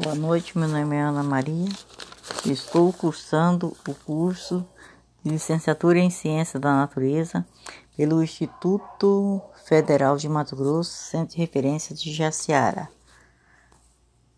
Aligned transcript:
Boa 0.00 0.14
noite, 0.14 0.56
meu 0.56 0.68
nome 0.68 0.94
é 0.94 1.00
Ana 1.00 1.24
Maria. 1.24 1.68
Estou 2.46 2.92
cursando 2.92 3.76
o 3.84 3.92
curso 3.92 4.64
de 5.24 5.32
Licenciatura 5.32 5.98
em 5.98 6.08
Ciência 6.08 6.60
da 6.60 6.72
Natureza 6.72 7.44
pelo 7.96 8.22
Instituto 8.22 9.42
Federal 9.64 10.16
de 10.16 10.28
Mato 10.28 10.54
Grosso, 10.54 10.92
Centro 10.92 11.34
de 11.34 11.38
Referência 11.38 11.96
de 11.96 12.12
Jaciara. 12.12 12.88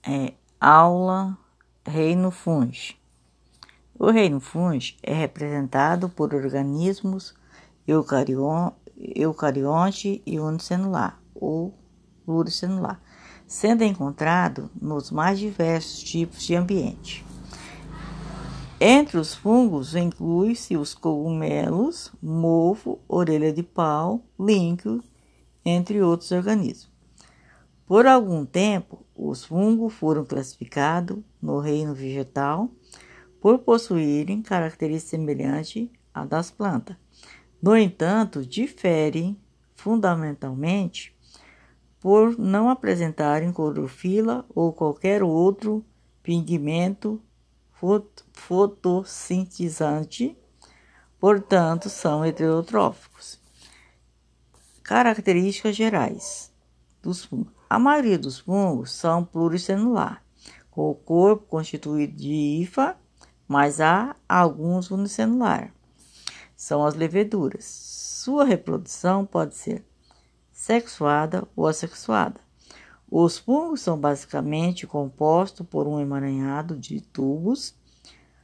É, 0.02 0.32
aula 0.58 1.36
Reino 1.86 2.30
Fungi. 2.30 2.98
O 3.98 4.10
reino 4.10 4.40
fungi 4.40 4.96
é 5.02 5.12
representado 5.12 6.08
por 6.08 6.34
organismos 6.34 7.34
eucarionte 7.86 10.22
e 10.24 10.40
unicelular 10.40 11.20
ou 11.34 11.78
pluricelular 12.24 12.98
sendo 13.50 13.82
encontrado 13.82 14.70
nos 14.80 15.10
mais 15.10 15.36
diversos 15.36 16.04
tipos 16.04 16.44
de 16.44 16.54
ambiente. 16.54 17.24
Entre 18.80 19.18
os 19.18 19.34
fungos 19.34 19.96
inclui-se 19.96 20.76
os 20.76 20.94
cogumelos, 20.94 22.12
mofo, 22.22 23.00
orelha 23.08 23.52
de 23.52 23.64
pau, 23.64 24.22
líquio, 24.38 25.02
entre 25.64 26.00
outros 26.00 26.30
organismos. 26.30 26.88
Por 27.84 28.06
algum 28.06 28.46
tempo, 28.46 29.04
os 29.16 29.44
fungos 29.44 29.94
foram 29.94 30.24
classificados 30.24 31.18
no 31.42 31.58
reino 31.58 31.92
vegetal 31.92 32.70
por 33.40 33.58
possuírem 33.58 34.42
características 34.42 35.10
semelhantes 35.10 35.88
à 36.14 36.24
das 36.24 36.52
plantas. 36.52 36.96
No 37.60 37.76
entanto, 37.76 38.46
diferem 38.46 39.36
fundamentalmente 39.74 41.12
por 42.00 42.36
não 42.38 42.70
apresentarem 42.70 43.52
clorofila 43.52 44.46
ou 44.54 44.72
qualquer 44.72 45.22
outro 45.22 45.84
pigmento 46.22 47.20
fotossintetizante, 48.32 50.34
portanto, 51.18 51.90
são 51.90 52.24
heterotróficos. 52.24 53.38
Características 54.82 55.76
gerais 55.76 56.50
dos 57.02 57.24
fungos. 57.24 57.52
A 57.68 57.78
maioria 57.78 58.18
dos 58.18 58.40
fungos 58.40 58.92
são 58.92 59.24
pluricelular, 59.24 60.24
com 60.70 60.90
o 60.90 60.94
corpo 60.94 61.46
constituído 61.46 62.16
de 62.16 62.32
hifa, 62.32 62.96
mas 63.46 63.80
há 63.80 64.16
alguns 64.28 64.90
unicelular. 64.90 65.72
São 66.56 66.84
as 66.84 66.94
leveduras. 66.94 67.64
Sua 67.64 68.44
reprodução 68.44 69.24
pode 69.24 69.56
ser 69.56 69.84
sexuada 70.60 71.48
ou 71.56 71.66
assexuada. 71.66 72.38
Os 73.10 73.38
fungos 73.38 73.80
são 73.80 73.98
basicamente 73.98 74.86
compostos 74.86 75.66
por 75.66 75.88
um 75.88 75.98
emaranhado 75.98 76.76
de 76.76 77.00
tubos 77.00 77.74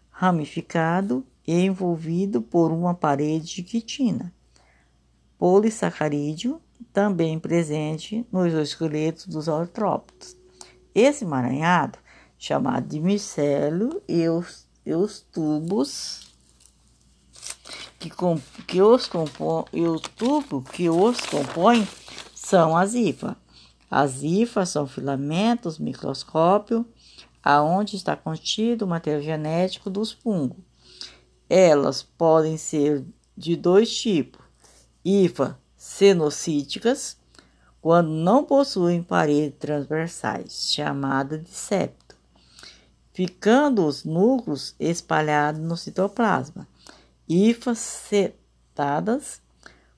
ramificado 0.08 1.26
e 1.46 1.52
envolvido 1.52 2.40
por 2.40 2.72
uma 2.72 2.94
parede 2.94 3.56
de 3.56 3.62
quitina. 3.62 4.32
Polissacarídeo, 5.36 6.58
também 6.90 7.38
presente 7.38 8.26
nos 8.32 8.50
esqueletos 8.54 9.26
dos 9.26 9.46
autrópodes. 9.46 10.34
Esse 10.94 11.22
emaranhado, 11.22 11.98
chamado 12.38 12.88
de 12.88 12.98
micélio, 12.98 14.02
e 14.08 14.26
os, 14.26 14.66
e 14.86 14.94
os 14.94 15.20
tubos 15.20 16.34
que, 17.98 18.08
com, 18.08 18.40
que 18.66 18.80
os 18.80 19.06
compõem, 19.06 19.66
e 19.74 19.86
o 19.86 20.00
tubo 20.00 20.62
que 20.62 20.88
os 20.88 21.20
compõe 21.20 21.86
são 22.46 22.76
as 22.76 22.94
hifas. 22.94 23.34
As 23.90 24.22
hifas 24.22 24.68
são 24.68 24.86
filamentos 24.86 25.78
microscópio 25.78 26.86
aonde 27.42 27.96
está 27.96 28.16
contido 28.16 28.82
o 28.82 28.88
material 28.88 29.22
genético 29.22 29.90
dos 29.90 30.12
fungos. 30.12 30.58
Elas 31.48 32.02
podem 32.02 32.56
ser 32.56 33.04
de 33.36 33.56
dois 33.56 33.92
tipos: 33.96 34.40
hifas 35.04 35.54
cenocíticas, 35.76 37.16
quando 37.80 38.10
não 38.10 38.44
possuem 38.44 39.02
paredes 39.02 39.58
transversais, 39.58 40.72
chamada 40.72 41.38
de 41.38 41.50
septo, 41.50 42.16
ficando 43.12 43.84
os 43.86 44.04
núcleos 44.04 44.74
espalhados 44.78 45.60
no 45.60 45.76
citoplasma 45.76 46.66
hifas 47.28 47.78
setadas 47.78 49.40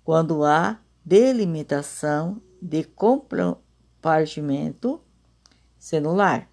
quando 0.02 0.44
há 0.44 0.78
delimitação 1.04 2.40
de 2.60 2.84
compartimento 2.84 5.00
celular 5.78 6.50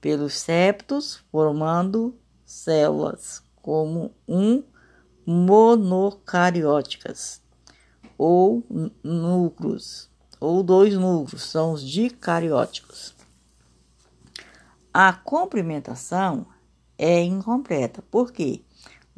pelos 0.00 0.34
septos, 0.34 1.16
formando 1.30 2.16
células 2.44 3.42
como 3.60 4.14
um 4.26 4.62
monocarióticas 5.26 7.42
ou 8.16 8.64
núcleos, 9.02 10.08
ou 10.40 10.62
dois 10.62 10.94
núcleos, 10.94 11.42
são 11.42 11.72
os 11.72 11.82
dicarióticos. 11.82 13.12
A 14.92 15.12
complementação 15.12 16.46
é 16.96 17.20
incompleta, 17.22 18.02
porque 18.10 18.64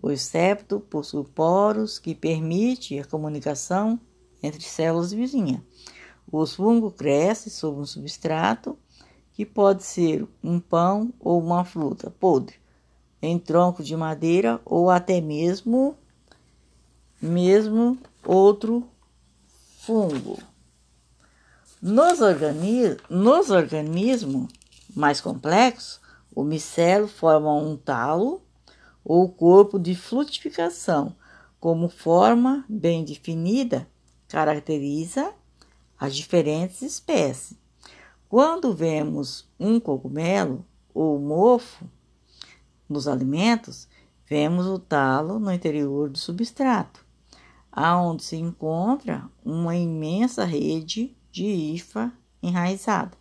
o 0.02 0.16
septo 0.16 0.80
possui 0.80 1.24
poros 1.24 1.98
que 1.98 2.14
permitem 2.14 3.00
a 3.00 3.04
comunicação 3.04 4.00
entre 4.42 4.62
células 4.62 5.12
vizinhas. 5.12 5.60
Os 6.32 6.54
fungos 6.54 6.94
crescem 6.94 7.52
sobre 7.52 7.80
um 7.80 7.86
substrato 7.86 8.78
que 9.32 9.44
pode 9.44 9.82
ser 9.82 10.26
um 10.42 10.60
pão 10.60 11.12
ou 11.18 11.40
uma 11.40 11.64
fruta 11.64 12.10
podre, 12.10 12.56
em 13.20 13.38
tronco 13.38 13.82
de 13.82 13.96
madeira 13.96 14.60
ou 14.64 14.90
até 14.90 15.20
mesmo 15.20 15.96
mesmo 17.20 17.98
outro 18.24 18.86
fungo. 19.78 20.38
Nos, 21.82 22.20
organi 22.20 22.96
nos 23.08 23.50
organismos 23.50 24.50
mais 24.94 25.20
complexos, 25.20 26.00
o 26.34 26.44
micelo 26.44 27.08
forma 27.08 27.54
um 27.54 27.76
talo 27.76 28.42
ou 29.04 29.28
corpo 29.28 29.78
de 29.78 29.94
frutificação, 29.94 31.14
como 31.58 31.88
forma 31.88 32.64
bem 32.68 33.04
definida, 33.04 33.86
caracteriza 34.28 35.34
as 36.00 36.16
diferentes 36.16 36.80
espécies. 36.80 37.56
Quando 38.28 38.74
vemos 38.74 39.46
um 39.58 39.78
cogumelo 39.78 40.64
ou 40.94 41.20
mofo 41.20 41.84
nos 42.88 43.06
alimentos, 43.06 43.86
vemos 44.26 44.66
o 44.66 44.78
talo 44.78 45.38
no 45.38 45.52
interior 45.52 46.08
do 46.08 46.18
substrato, 46.18 47.04
aonde 47.70 48.24
se 48.24 48.36
encontra 48.36 49.28
uma 49.44 49.76
imensa 49.76 50.44
rede 50.44 51.14
de 51.30 51.44
hifa 51.44 52.10
enraizada. 52.42 53.12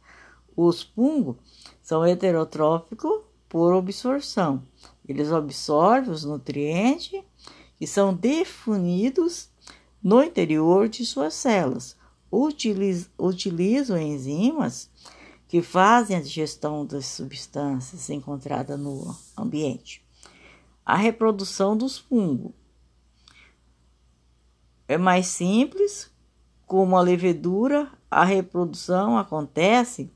Os 0.56 0.81
fungos 0.81 1.35
são 1.81 2.06
heterotróficos 2.06 3.23
por 3.50 3.75
absorção 3.75 4.63
eles 5.09 5.31
absorvem 5.31 6.11
os 6.11 6.23
nutrientes 6.23 7.19
que 7.75 7.88
são 7.88 8.13
definidos 8.13 9.50
no 10.03 10.23
interior 10.23 10.88
de 10.88 11.03
suas 11.03 11.34
células. 11.34 11.97
Utiliz, 12.31 13.09
utilizam 13.17 13.97
enzimas 13.97 14.90
que 15.47 15.62
fazem 15.62 16.16
a 16.16 16.22
digestão 16.22 16.85
das 16.85 17.07
substâncias 17.07 18.09
encontradas 18.09 18.79
no 18.79 19.16
ambiente. 19.35 20.06
A 20.85 20.95
reprodução 20.95 21.75
dos 21.75 21.97
fungos 21.97 22.51
é 24.88 24.97
mais 24.97 25.28
simples, 25.28 26.12
como 26.66 26.97
a 26.97 27.01
levedura, 27.01 27.91
a 28.09 28.23
reprodução 28.23 29.17
acontece 29.17 30.11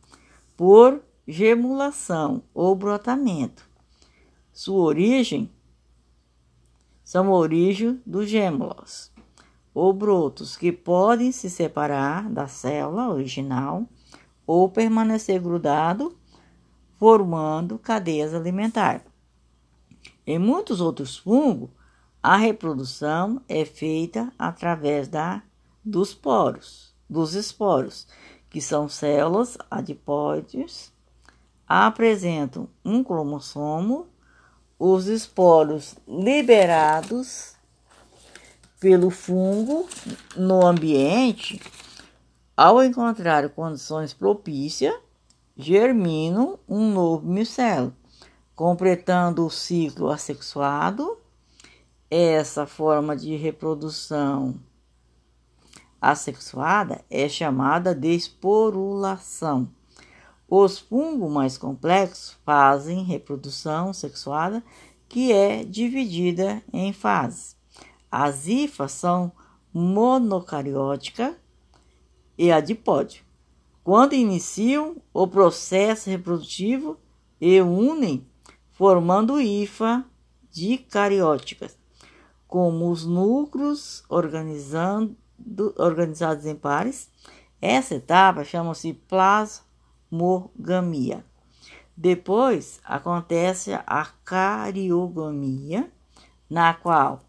por 0.57 1.03
gemulação 1.27 2.43
ou 2.53 2.75
brotamento. 2.75 3.67
Sua 4.51 4.83
origem 4.83 5.51
são 7.03 7.27
a 7.27 7.37
origem 7.37 8.01
dos 8.05 8.29
gêmeos 8.29 9.12
ou 9.73 9.91
brotos 9.91 10.55
que 10.55 10.71
podem 10.71 11.31
se 11.31 11.49
separar 11.49 12.29
da 12.29 12.47
célula 12.47 13.09
original 13.09 13.87
ou 14.45 14.69
permanecer 14.69 15.41
grudado, 15.41 16.15
formando 16.99 17.79
cadeias 17.79 18.33
alimentares. 18.33 19.03
Em 20.25 20.37
muitos 20.37 20.79
outros 20.79 21.17
fungos, 21.17 21.69
a 22.21 22.37
reprodução 22.37 23.41
é 23.49 23.65
feita 23.65 24.31
através 24.37 25.07
da, 25.07 25.43
dos 25.83 26.13
poros, 26.13 26.93
dos 27.09 27.33
esporos, 27.33 28.07
que 28.49 28.61
são 28.61 28.87
células 28.87 29.57
adipóides, 29.69 30.93
apresentam 31.67 32.69
um 32.85 33.03
cromossomo 33.03 34.07
os 34.79 35.07
esporos 35.07 35.95
liberados 36.07 37.55
pelo 38.83 39.09
fungo 39.09 39.87
no 40.35 40.67
ambiente, 40.67 41.57
ao 42.55 42.83
encontrar 42.83 43.47
condições 43.47 44.13
propícias, 44.13 44.93
germinam 45.55 46.59
um 46.67 46.91
novo 46.91 47.25
micelo, 47.25 47.95
completando 48.53 49.45
o 49.45 49.49
ciclo 49.49 50.09
assexuado. 50.09 51.17
Essa 52.11 52.65
forma 52.65 53.15
de 53.15 53.37
reprodução 53.37 54.59
assexuada 56.01 57.05
é 57.09 57.29
chamada 57.29 57.95
de 57.95 58.13
esporulação. 58.13 59.69
Os 60.45 60.77
fungos 60.77 61.31
mais 61.31 61.57
complexos 61.57 62.35
fazem 62.45 63.01
reprodução 63.01 63.93
sexuada 63.93 64.61
que 65.07 65.31
é 65.31 65.63
dividida 65.63 66.61
em 66.73 66.91
fases. 66.91 67.62
As 68.15 68.47
hifas 68.47 68.91
são 68.91 69.31
monocariótica 69.73 71.35
e 72.37 72.51
adipódio. 72.51 73.23
Quando 73.83 74.13
iniciam 74.13 74.97
o 75.11 75.27
processo 75.27 76.11
reprodutivo 76.11 76.99
e 77.41 77.59
unem, 77.59 78.23
formando 78.71 79.41
hifa 79.41 80.05
dicarióticas, 80.51 81.75
como 82.47 82.91
os 82.91 83.03
núcleos 83.03 84.03
organizados 84.07 85.15
em 86.45 86.55
pares. 86.55 87.09
Essa 87.59 87.95
etapa 87.95 88.43
chama-se 88.43 88.93
plasmogamia. 89.09 91.25
Depois 91.97 92.79
acontece 92.83 93.73
a 93.73 94.05
cariogamia, 94.23 95.91
na 96.47 96.75
qual 96.75 97.23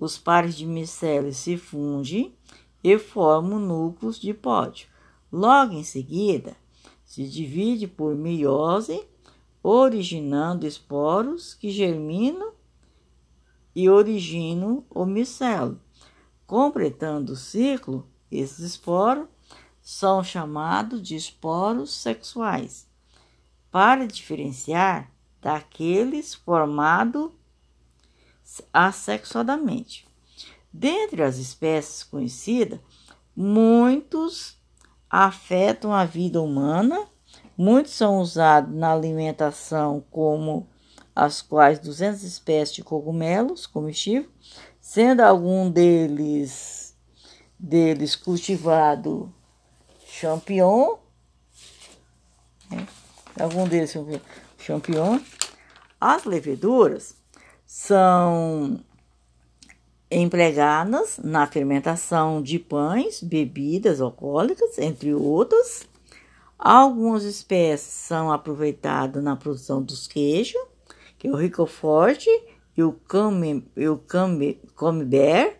os 0.00 0.16
pares 0.16 0.56
de 0.56 0.64
micélios 0.64 1.36
se 1.36 1.58
fundem 1.58 2.34
e 2.82 2.98
formam 2.98 3.58
núcleos 3.58 4.18
de 4.18 4.32
pódio. 4.32 4.88
Logo 5.30 5.74
em 5.74 5.84
seguida, 5.84 6.56
se 7.04 7.28
divide 7.28 7.86
por 7.86 8.14
meiose, 8.14 9.06
originando 9.62 10.66
esporos 10.66 11.52
que 11.52 11.70
germinam 11.70 12.52
e 13.76 13.90
originam 13.90 14.82
o 14.88 15.04
micelo. 15.04 15.78
Completando 16.46 17.34
o 17.34 17.36
ciclo, 17.36 18.08
esses 18.30 18.60
esporos 18.60 19.28
são 19.82 20.24
chamados 20.24 21.02
de 21.02 21.14
esporos 21.14 21.92
sexuais, 21.92 22.88
para 23.70 24.06
diferenciar 24.06 25.12
daqueles 25.42 26.34
formados 26.34 27.30
assexuadamente. 28.72 30.08
Dentre 30.72 31.22
as 31.22 31.38
espécies 31.38 32.04
conhecidas, 32.04 32.78
muitos 33.34 34.56
afetam 35.08 35.92
a 35.92 36.04
vida 36.04 36.40
humana, 36.40 37.08
muitos 37.56 37.92
são 37.92 38.18
usados 38.18 38.72
na 38.74 38.92
alimentação, 38.92 40.04
como 40.10 40.68
as 41.14 41.42
quais 41.42 41.78
200 41.78 42.22
espécies 42.22 42.76
de 42.76 42.84
cogumelos 42.84 43.66
comestíveis, 43.66 44.30
sendo 44.80 45.20
algum 45.20 45.70
deles 45.70 46.96
deles 47.58 48.16
cultivado 48.16 49.32
champignon, 50.06 50.96
né? 52.70 52.86
algum 53.38 53.68
deles 53.68 53.94
champignon. 54.58 55.20
As 56.00 56.24
leveduras 56.24 57.19
são 57.72 58.80
empregadas 60.10 61.20
na 61.22 61.46
fermentação 61.46 62.42
de 62.42 62.58
pães, 62.58 63.22
bebidas 63.22 64.00
alcoólicas, 64.00 64.76
entre 64.76 65.14
outras. 65.14 65.86
Algumas 66.58 67.22
espécies 67.22 67.92
são 67.92 68.32
aproveitadas 68.32 69.22
na 69.22 69.36
produção 69.36 69.80
dos 69.80 70.08
queijos, 70.08 70.60
que 71.16 71.28
é 71.28 71.30
o 71.30 71.36
ricoforte 71.36 72.28
e 72.76 72.82
o, 72.82 72.92
come, 73.06 73.64
e 73.76 73.88
o 73.88 73.98
camembert. 74.76 75.54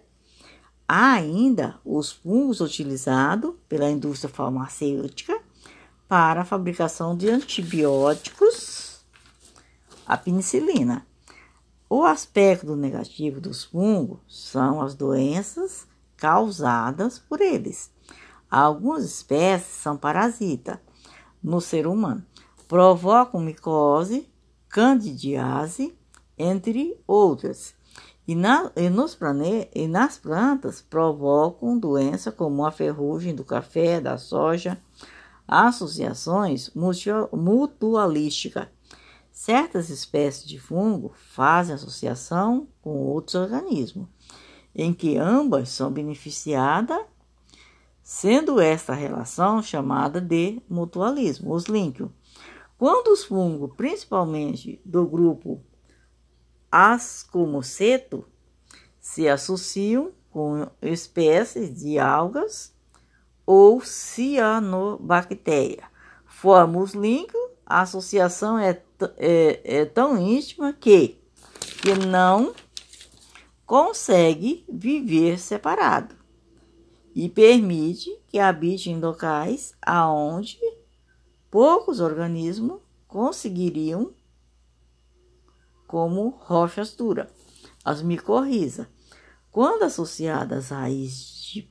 Há 0.89 1.13
ainda 1.13 1.79
os 1.85 2.11
fungos 2.11 2.61
utilizados 2.61 3.55
pela 3.69 3.89
indústria 3.89 4.29
farmacêutica 4.29 5.41
para 6.09 6.41
a 6.41 6.45
fabricação 6.45 7.17
de 7.17 7.31
antibióticos, 7.31 9.01
a 10.05 10.17
penicilina. 10.17 11.07
O 11.93 12.05
aspecto 12.05 12.77
negativo 12.77 13.41
dos 13.41 13.65
fungos 13.65 14.21
são 14.29 14.81
as 14.81 14.95
doenças 14.95 15.89
causadas 16.17 17.19
por 17.19 17.41
eles. 17.41 17.91
Algumas 18.49 19.05
espécies 19.05 19.75
são 19.75 19.97
parasitas 19.97 20.79
no 21.43 21.61
ser 21.61 21.89
humano, 21.89 22.25
provocam 22.69 23.41
micose, 23.41 24.31
candidiase, 24.69 25.93
entre 26.39 26.97
outras. 27.09 27.75
E, 28.25 28.37
na, 28.37 28.71
e, 28.77 28.89
nos 28.89 29.17
plane, 29.17 29.69
e 29.75 29.89
nas 29.89 30.17
plantas 30.17 30.81
provocam 30.81 31.77
doenças 31.77 32.33
como 32.33 32.65
a 32.65 32.71
ferrugem 32.71 33.35
do 33.35 33.43
café, 33.43 34.01
da 34.01 34.17
soja, 34.17 34.81
associações 35.49 36.71
mutualísticas 37.33 38.69
Certas 39.43 39.89
espécies 39.89 40.47
de 40.47 40.61
fungo 40.61 41.15
fazem 41.15 41.75
associação 41.75 42.69
com 42.83 43.07
outros 43.07 43.37
organismos, 43.37 44.07
em 44.75 44.93
que 44.93 45.17
ambas 45.17 45.71
são 45.71 45.91
beneficiadas, 45.91 47.01
sendo 48.03 48.61
esta 48.61 48.93
relação 48.93 49.63
chamada 49.63 50.21
de 50.21 50.61
mutualismo, 50.69 51.55
os 51.55 51.65
links. 51.65 52.07
Quando 52.77 53.09
os 53.09 53.25
fungos, 53.25 53.73
principalmente 53.75 54.79
do 54.85 55.07
grupo 55.07 55.65
Ascomoceto, 56.71 58.27
se 59.01 59.27
associam 59.27 60.13
com 60.29 60.69
espécies 60.83 61.81
de 61.81 61.99
algas 61.99 62.75
ou 63.47 63.81
cianobactéria, 63.81 65.85
formam 66.27 66.83
os 66.83 66.93
links, 66.93 67.41
a 67.65 67.81
associação 67.81 68.59
é 68.59 68.83
é, 69.17 69.61
é 69.81 69.85
tão 69.85 70.19
íntima 70.19 70.73
que, 70.73 71.19
que 71.83 71.95
não 72.07 72.55
consegue 73.67 74.65
viver 74.69 75.39
separado 75.39 76.15
e 77.15 77.29
permite 77.29 78.11
que 78.29 78.39
habite 78.39 78.91
em 78.91 79.01
locais 79.01 79.75
aonde 79.83 80.59
poucos 81.51 82.01
organismos 82.01 82.81
conseguiriam, 83.07 84.13
como 85.87 86.29
rochas 86.41 86.95
duras, 86.95 87.29
as 87.85 88.03
micorrizas. 88.03 88.87
Quando 89.51 89.83
associadas 89.83 90.71
às 90.71 90.79
raízes 90.79 91.43
de, 91.53 91.67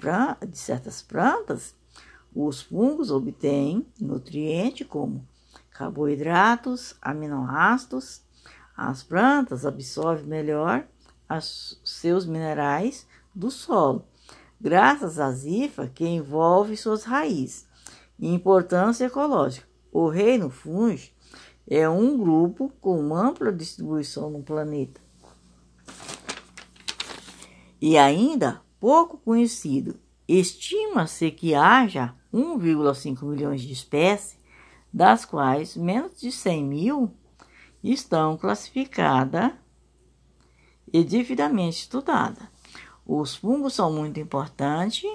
de 0.48 0.58
certas 0.58 1.02
plantas, 1.02 1.74
os 2.36 2.62
fungos 2.62 3.10
obtêm 3.10 3.86
nutrientes 4.00 4.86
como 4.86 5.26
carboidratos, 5.80 6.94
aminoácidos. 7.02 8.22
As 8.76 9.02
plantas 9.02 9.66
absorvem 9.66 10.26
melhor 10.26 10.86
os 11.30 11.80
seus 11.86 12.26
minerais 12.26 13.08
do 13.34 13.50
solo, 13.50 14.06
graças 14.60 15.20
à 15.20 15.32
zifa 15.32 15.88
que 15.88 16.06
envolve 16.06 16.76
suas 16.76 17.06
raízes 17.06 17.66
importância 18.20 19.06
ecológica. 19.06 19.66
O 19.90 20.10
reino 20.10 20.50
fungi 20.50 21.14
é 21.66 21.88
um 21.88 22.18
grupo 22.18 22.74
com 22.82 23.16
ampla 23.16 23.50
distribuição 23.50 24.30
no 24.30 24.44
planeta. 24.44 25.00
E 27.80 27.98
ainda 27.98 28.62
pouco 28.80 29.18
conhecido. 29.18 29.98
Estima-se 30.28 31.32
que 31.32 31.56
haja 31.56 32.14
1,5 32.34 33.24
milhões 33.24 33.62
de 33.62 33.72
espécies 33.72 34.39
das 34.92 35.26
quais 35.26 35.76
menos 35.76 36.20
de 36.20 36.32
100 36.32 36.64
mil 36.64 37.12
estão 37.84 38.38
classificadas 38.38 39.52
e 40.92 41.04
devidamente 41.04 41.82
estudadas. 41.82 42.44
Os 43.06 43.36
fungos 43.36 43.74
são 43.74 43.92
muito 43.92 44.20
importantes 44.20 45.10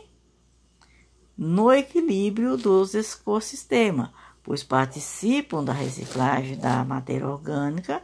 no 1.36 1.72
equilíbrio 1.72 2.56
dos 2.56 2.94
ecossistemas, 2.94 4.10
pois 4.42 4.62
participam 4.62 5.64
da 5.64 5.72
reciclagem 5.72 6.56
da 6.56 6.84
matéria 6.84 7.28
orgânica, 7.28 8.02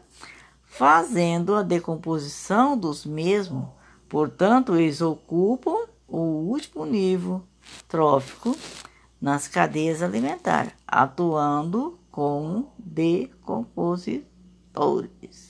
fazendo 0.65 1.55
a 1.55 1.63
decomposição 1.63 2.77
dos 2.77 3.05
mesmos. 3.05 3.69
Portanto, 4.09 4.77
eles 4.77 5.01
ocupam 5.01 5.87
o 6.09 6.19
último 6.19 6.85
nível 6.85 7.43
trófico 7.87 8.57
nas 9.21 9.49
cadeias 9.49 10.03
alimentares, 10.03 10.73
atuando 10.87 11.99
como 12.11 12.73
decompositores. 12.79 15.50